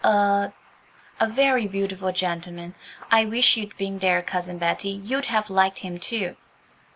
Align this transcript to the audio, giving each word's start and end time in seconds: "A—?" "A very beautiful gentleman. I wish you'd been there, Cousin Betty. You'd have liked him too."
"A—?" 0.03 0.51
"A 1.19 1.27
very 1.29 1.67
beautiful 1.67 2.11
gentleman. 2.11 2.73
I 3.11 3.25
wish 3.25 3.55
you'd 3.55 3.77
been 3.77 3.99
there, 3.99 4.23
Cousin 4.23 4.57
Betty. 4.57 4.89
You'd 4.89 5.25
have 5.25 5.51
liked 5.51 5.77
him 5.77 5.99
too." 5.99 6.37